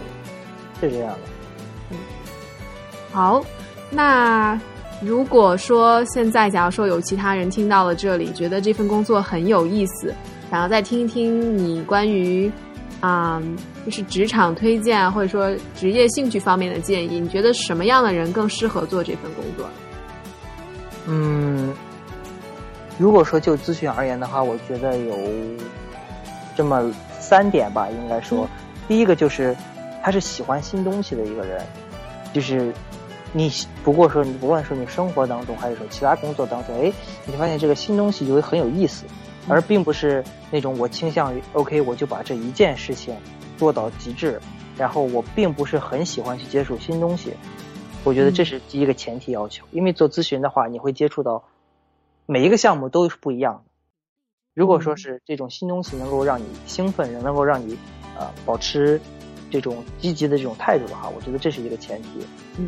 [0.82, 1.20] 是这样的。
[1.92, 1.98] 嗯。
[3.12, 3.44] 好，
[3.90, 4.60] 那
[5.02, 10.14] 如果说现在假如说有其他人听到了这里，觉得这份工作很有意思。
[10.50, 12.52] 想要再听一听你关于，
[13.00, 13.42] 啊，
[13.86, 19.70] 就是职场推荐或者说职业兴趣方面的建议，你觉得什么样的人更适合做这份工作？
[21.08, 21.74] 嗯，
[22.98, 25.18] 如果说就咨询而言的话，我觉得有
[26.56, 28.48] 这么三点吧，应该说，
[28.88, 29.56] 第一个就是
[30.04, 31.64] 他他是喜欢新东西的一个人，
[32.34, 32.74] 就是
[33.32, 33.52] 你
[33.84, 36.92] 不过说你不管说你生活当中还是说其他工作当中，哎，
[37.28, 39.06] 你发现这个新东西就会很有意思，
[39.50, 43.16] 而并不是那种我倾向于 OK 我就把这一件事情
[43.58, 44.40] 做到极致，
[44.78, 47.34] 然后我并不是很喜欢去接触新东西。
[48.06, 51.44] 我觉得这是第一个前提要求，因为做咨询的话，你会接触到
[52.26, 53.72] 每一个项目都是不一样的。
[54.54, 57.78] 如果说是这种新东西能够让你兴奋，能够让你
[58.18, 59.02] 呃保持
[59.50, 62.10] 这种积极的这种态度的话，我觉得这是一个前提，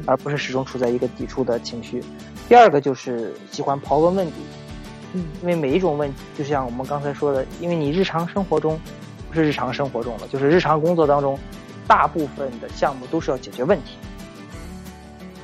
[0.05, 2.03] 而不是始终处在一个抵触的情绪。
[2.49, 4.33] 第二个就是喜欢刨根问底，
[5.13, 8.79] 嗯，因为每一种问题，就像我们刚才说的，因为你日常生活中
[9.29, 11.37] 不是日常生活中了，就是日常工作当中，
[11.87, 13.97] 大部分的项目都是要解决问题。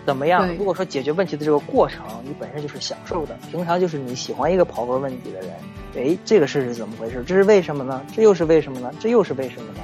[0.05, 0.47] 怎么样？
[0.55, 5.51] 如果说解决问题的这个过程你本身就是享受的，平常就是你喜欢一个刨根问底的人，
[5.97, 7.21] 哎，这个事是怎么回事？
[7.27, 8.01] 这是为什么呢？
[8.15, 8.89] 这又是为什么呢？
[9.01, 9.79] 这又是为什么呢？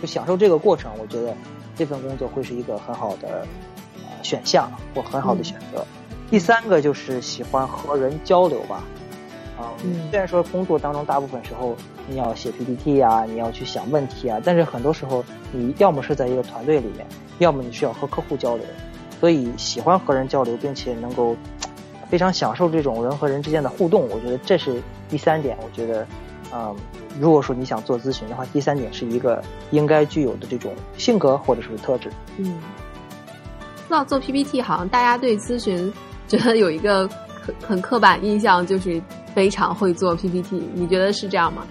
[0.00, 1.36] 就享受这个过程，我觉得
[1.76, 3.46] 这份工作会是一个很好的
[3.98, 5.84] 呃选项或很好的选择。
[6.30, 8.82] 第三个就是喜欢和人交流吧，
[9.58, 9.72] 啊，
[10.10, 11.74] 虽然说工作当中大部分时候
[12.08, 17.06] 你要写 PPT 啊，你要去想问题啊，但是很多时候你要么是在一个团队里面，
[17.38, 18.64] 要么你需要和客户交流。
[19.18, 21.34] 所以喜欢和人交流，并且能够
[22.10, 25.56] 非常享受这种人和人之间的互动，我觉得这是第三点。
[25.62, 26.06] 我觉得，
[26.52, 26.76] 嗯，
[27.18, 32.10] 如果说你想做咨询的话，第三点是一个应该具有的这种性格或者是特质。
[32.36, 32.58] 嗯，
[33.88, 35.90] 说到做 PPT，好像大家对咨询
[36.28, 37.08] 觉得有一个
[37.40, 39.00] 很很刻板印象，就是
[39.36, 40.66] 非常会做 PPT。
[40.72, 41.66] 你觉得是这样吗？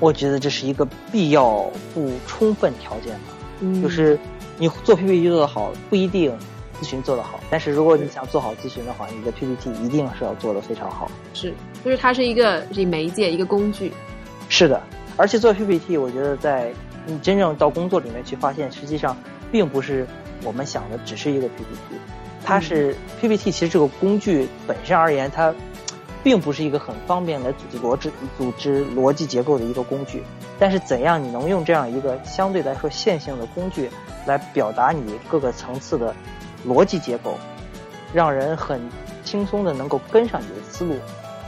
[0.00, 4.18] 我觉得这是一个必要不充分条件吧，就是。
[4.58, 6.34] 你做 PPT 做得好不一定
[6.80, 11.10] 咨询做得好，但是如果你想做好咨询的话，你的 PPT 一定是要做得非常好。
[11.34, 11.52] 是，
[11.84, 13.92] 就是它是一个这媒介一个工具。
[14.48, 14.82] 是的，
[15.18, 16.72] 而且做 PPT，我觉得在
[17.04, 19.14] 你真正到工作里面去发现，实际上
[19.52, 20.06] 并不是
[20.42, 22.00] 我们想的只是一个 PPT，
[22.42, 25.54] 它是 PPT 其实这个工具本身而言，它
[26.26, 30.24] 并不是一个很方便来组织逻辑、组织逻辑结构的一个工具。
[30.58, 33.88] 但是怎样你能用这样一个相对来说线性的工具？
[34.26, 36.12] 来表达你各个层次的
[36.66, 37.38] 逻辑结构，
[38.12, 38.80] 让人很
[39.22, 40.96] 轻松的能够跟上你的思路，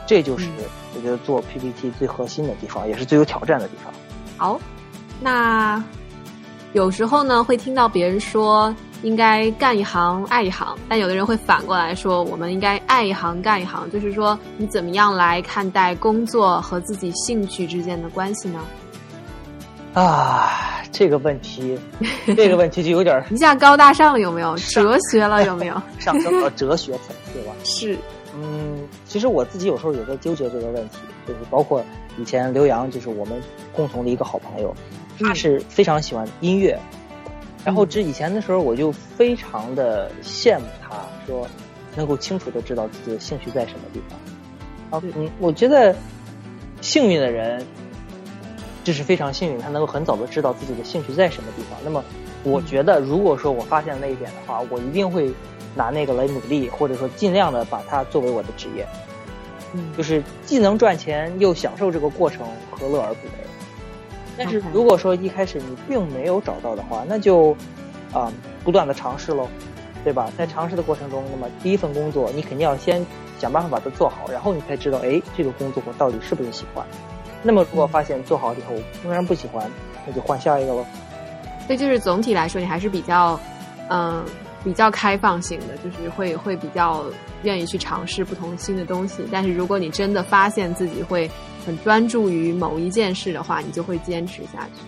[0.07, 0.49] 这就是
[0.95, 3.93] 我觉得做 PPT 最核心的地方，也是最有挑战的地方。
[4.37, 4.61] 好，
[5.21, 5.83] 那
[6.73, 18.61] 有时候呢会听到别人说应该干一行爱一行，但有的人会反过来说我们应该爱一行干一行，就是说你怎么样来看待工作和自己兴趣之间的关系呢？
[19.95, 20.65] 啊。
[20.91, 21.79] 这个问题，
[22.35, 24.57] 这个问题就有点一下 高大上了，有没有？
[24.57, 25.81] 哲学了，有没有？
[26.01, 27.55] 上升到哲学层次了。
[27.63, 27.97] 是，
[28.35, 31.85] 嗯，其实我自己有时候也在纠结这个问题，就是包括
[32.17, 34.75] 以前刘洋，就是我们共同的一个好朋友，
[35.21, 36.79] 他是非常喜欢音乐，
[37.65, 41.47] 然后这以前的时候，我就非常的羡慕他，说
[41.97, 44.99] 能够清楚的知道自己的兴趣在什么地方。
[44.99, 45.95] 啊，嗯，我觉得
[46.81, 47.67] 幸运的人。
[48.85, 51.79] 这是非常幸运，他能够很早的知道自己的兴趣在什么地方。
[51.85, 52.03] 那么，
[52.43, 55.31] 我觉得如果说我发现那一点的话，我一定会
[55.75, 58.89] 拿那个来努力，或者说尽量的把它作为我的职业。
[59.75, 63.33] 嗯，就是既能赚钱又享受这个过程，何乐而不为？
[64.39, 67.57] 但是如果说一开始你并没有找到的话，那就
[68.13, 68.33] 啊
[68.65, 69.49] 不断的尝试喽，
[70.05, 70.31] 对吧？
[70.39, 73.05] 在尝试的过程中，那么第一份工作你肯定要先
[73.39, 76.87] 想办法把它做好，然后你才知道，哎，这个工作我到底是不是喜欢。
[77.43, 78.75] 那么，如果发现做好了以后
[79.05, 79.71] 仍然不喜欢，
[80.07, 80.85] 那就换下一个喽。
[81.67, 83.39] 所以，就是总体来说，你还是比较，
[83.91, 84.25] 嗯，
[84.69, 87.03] 比较开放性的，就是会会比较
[87.43, 89.27] 愿意去尝试不同新的东西。
[89.33, 91.31] 但是，如果你真的发现自己会
[91.65, 94.83] 很专注于某一件事的话，你就会坚持下去。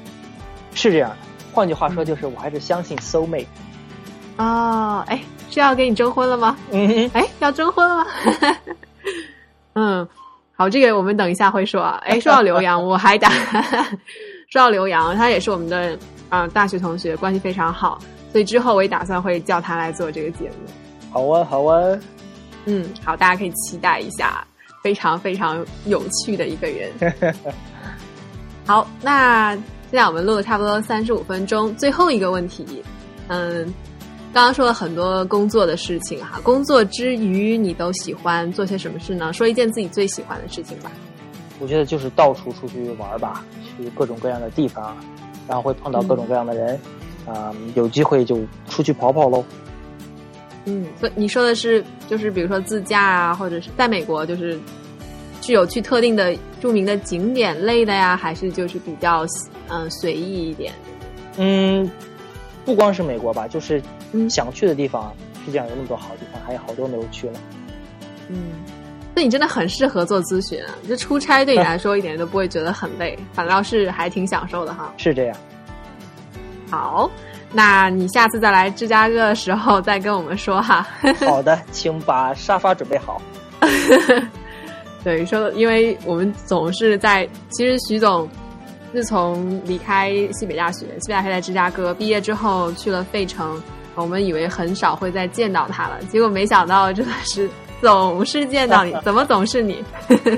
[0.75, 1.17] 是这样的，
[1.51, 3.47] 换句话说，就是我还是相信 soul mate。
[4.37, 6.59] 哦，哎，是要跟你征婚了吗？
[6.73, 8.07] 嗯， 哎，要征婚了吗？
[9.73, 10.07] 嗯。
[10.53, 11.81] 好，这个我们等一下会说。
[12.05, 13.31] 哎，说到刘洋，我还打
[14.53, 15.99] 说到刘洋，他也是我们的
[16.29, 17.99] 啊大学同学，关系非常好，
[18.33, 20.57] 所以之后我也打算会叫他来做这个节目。
[21.11, 21.99] 好啊，好啊，
[22.65, 24.47] 嗯，好，大家可以期待一下，
[24.83, 26.91] 非常非常有趣的一个人。
[28.67, 32.83] 好，那现在我们录了差不多三十五分钟，最后一个问题，
[33.29, 33.73] 嗯。
[34.33, 39.33] 刚刚说了很多工作的事情哈，工作之余你都喜欢做些什么事呢？
[39.33, 40.93] 说一件自己最喜欢的事情吧。
[41.59, 43.45] 我觉得就是到处出去玩吧，
[43.77, 44.97] 去各种各样的地方，
[45.49, 46.79] 然后会碰到各种各样的人，
[47.33, 49.45] 啊，有机会就出去跑跑喽。
[50.65, 54.59] 嗯，所以你说的是就是比如说自驾啊，或者是在美国就是
[55.41, 59.25] 是有去特定的著名的景点类的呀，还是就是比较
[59.69, 60.73] 嗯随意一点？
[61.37, 61.91] 嗯。
[62.63, 65.13] 不光是美国吧，就是嗯想去的地方，
[65.45, 67.41] 世界上有那么多好地方，还有好多没有去呢。
[68.29, 68.37] 嗯，
[69.15, 70.69] 那你真的很适合做咨询啊！
[70.87, 74.93] 就出差对你来说一点都不会觉得很累，反倒是还挺享受的哈。
[74.99, 75.37] 是这样。
[76.71, 77.11] 好，
[77.53, 80.87] 那你下次再来芝加哥的时候再跟我们说哈。
[81.27, 83.21] 好的，请把沙发准备好。
[85.03, 88.29] 对，说，因为我们总是在，其实徐总
[88.93, 93.61] 自从离开西北大学，西北大学在芝加哥毕业之后去了费城，
[93.95, 97.49] 我们以为很少会再见到他了，结果没想到真的是
[97.81, 99.83] 总是见到你，怎么总是你？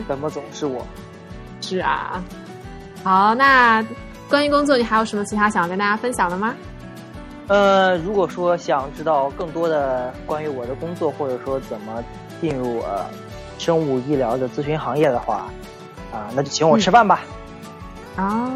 [0.07, 0.87] 怎么总是我？
[1.61, 2.23] 是啊。
[3.03, 3.85] 好，那
[4.33, 6.55] 关于工作，你还有什么其他想要跟大家分享的吗？
[7.49, 12.03] 呃，如果说想知道更多的关于我的工作，或者说怎么
[12.41, 13.05] 进入呃
[13.59, 15.49] 生物医疗的咨询行业的话，
[16.11, 17.21] 啊，那就请我吃饭吧。
[18.17, 18.51] 哦，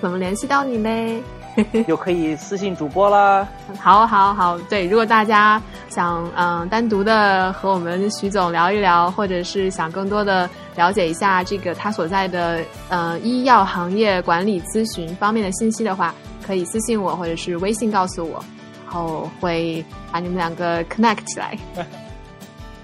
[0.00, 1.20] 怎么联系到你嘞？
[1.86, 3.46] 就可以私信主播啦。
[3.78, 16.14] 好，好，好，对，如果大家想嗯、单独的和我们徐总聊一聊，或者是想更多的了解一下这个他所在的呃医药行业管理咨询方面的信息的话，
[16.46, 18.42] 可以私信我或者是微信告诉我，
[18.84, 21.58] 然后会把你们两个 connect 起来。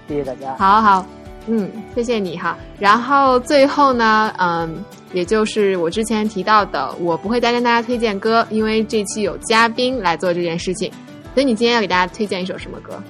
[0.07, 0.55] 谢谢大家。
[0.57, 1.05] 好好，
[1.47, 2.57] 嗯，谢谢你哈。
[2.79, 4.83] 然后最后呢，嗯，
[5.13, 10.91] 也就是我之前提到的，我不会再跟大家推荐歌，因为这期有嘉宾来做这件事情。
[11.33, 13.01] 所以你今天要给大家推荐一首什么歌？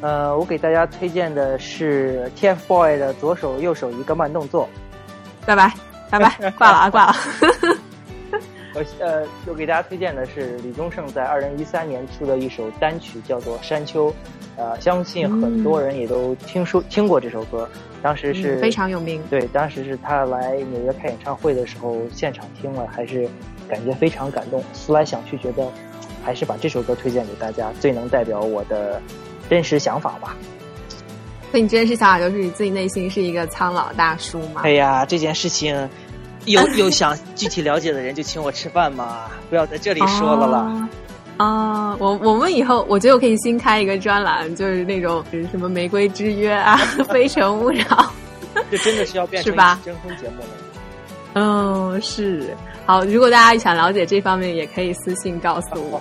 [0.00, 4.68] 呃，我给大家推荐的是 TFBOY 的左手右手一个慢动作。
[5.46, 5.72] 拜拜，
[6.10, 7.14] 拜拜，挂了啊，挂了。
[8.74, 14.10] 我呃，我给大家推荐的是李宗盛在二零一三年出的一首单曲，叫做《山丘》。
[14.56, 17.68] 呃，相信很多人也都听说、听过这首歌。
[18.02, 19.22] 当时是、嗯非常有名。
[19.30, 23.28] 对，当时是他来纽约开演唱会的时候，现场听了，还是
[23.68, 24.62] 感觉非常感动。
[24.72, 25.68] 思来想去，觉得
[26.24, 29.00] 还是把这首歌推荐给大家，最能代表我的
[29.48, 30.36] 真实想法吧。
[31.50, 34.62] 所以你真实想法就是你自己内心是一个苍老大叔吗？
[34.64, 35.88] 哎呀，这件事情，
[36.46, 40.58] 有 有想具体了解的人就请我吃饭嘛，不要在这里说了啦。
[40.58, 40.88] 哦
[41.36, 46.76] 啊、我我们以后我觉得我可以新开一个专栏，就是那种就是什么玫瑰之约啊、
[47.10, 48.12] 非诚勿扰。
[48.70, 49.52] 这真的是要变成
[49.84, 50.48] 征婚节目了。
[51.34, 53.04] 嗯，是好。
[53.04, 56.00] 如果大家想了解这方面，也可以私信告诉我。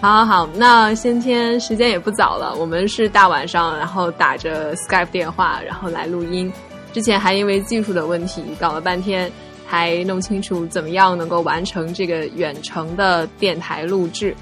[0.00, 6.52] 好好好，那今天时间也不早了，我们是大晚上，然后打着 Skype 电话，然后来录音。
[6.96, 9.30] 之前还因为技术的问题搞了半天，
[9.68, 14.34] 才弄清楚怎么样能够完成这个远程的电台录制。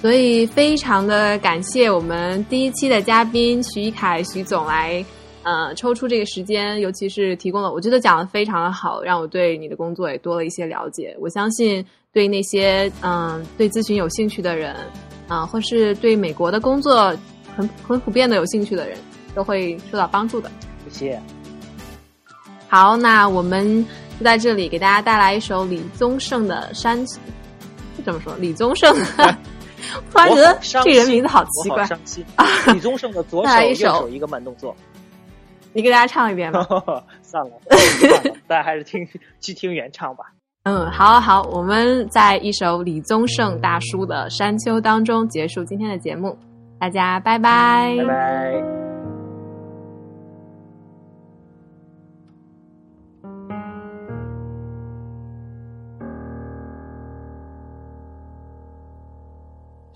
[0.00, 5.04] 所以非常的感谢我们第一期的嘉宾徐一凯徐总来
[5.42, 11.14] 呃，抽出这个时间，尤其是提供了，我觉得讲的非常的好，让我对你的工作也多了一些了解。
[11.20, 14.74] 我相信对那些嗯、对咨询有兴趣的人
[15.26, 17.14] 啊、或是对美国的工作
[17.54, 18.96] 很很普遍的有兴趣的人，
[19.34, 20.50] 都会受到帮助的。
[20.88, 21.37] 谢谢。
[22.68, 23.84] 好，那我们
[24.18, 27.04] 就在这里给大家带来一首李宗盛的《山》，
[28.04, 29.36] 怎么说，李宗盛的，
[30.12, 31.88] 突然觉得这人名字好奇怪。
[32.72, 34.74] 李宗盛的左手右手一个慢动作。
[35.72, 36.66] 你给大家唱一遍吧。
[37.22, 39.06] 算了，算了，大家还是听
[39.40, 40.24] 去听原唱吧。
[40.64, 46.36] 嗯，好好好，我们在一首李宗盛大叔的《山丘》当中结束今天的节目，
[46.80, 47.94] 大家拜拜。
[47.98, 48.77] 拜拜。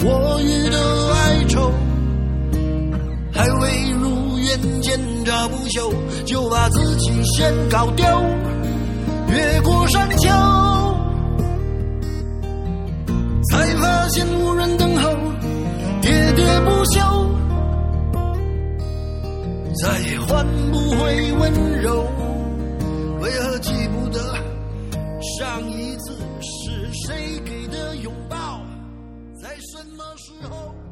[0.00, 0.78] 我予的
[1.12, 1.72] 哀愁，
[3.32, 5.92] 还未如愿见着不朽，
[6.24, 8.04] 就把自己先搞丢。
[9.28, 10.28] 越过山丘，
[13.50, 15.10] 才发现无人等候，
[16.00, 17.00] 喋喋不休，
[19.82, 22.06] 再也换不回温柔。
[23.20, 24.20] 为何记不得
[25.38, 25.77] 上一
[29.98, 30.87] 么时候？